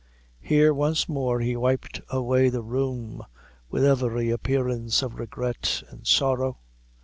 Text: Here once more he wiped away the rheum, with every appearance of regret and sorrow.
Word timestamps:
Here 0.39 0.73
once 0.73 1.07
more 1.07 1.41
he 1.41 1.55
wiped 1.55 2.01
away 2.09 2.49
the 2.49 2.63
rheum, 2.63 3.21
with 3.69 3.85
every 3.85 4.31
appearance 4.31 5.03
of 5.03 5.19
regret 5.19 5.83
and 5.89 6.07
sorrow. 6.07 6.57